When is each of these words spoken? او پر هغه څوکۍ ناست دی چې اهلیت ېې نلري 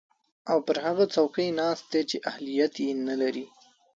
او 0.51 0.57
پر 0.65 0.77
هغه 0.85 1.05
څوکۍ 1.13 1.47
ناست 1.59 1.85
دی 1.91 2.01
چې 2.09 2.17
اهلیت 2.29 2.73
ېې 2.83 2.89
نلري 3.07 3.45